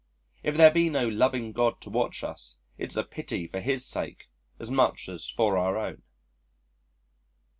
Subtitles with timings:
[0.41, 4.31] If there be no loving God to watch us, it's a pity for His sake
[4.57, 6.01] as much as for our own.